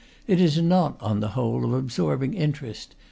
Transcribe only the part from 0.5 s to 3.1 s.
not, on the whole, of absorbing interest.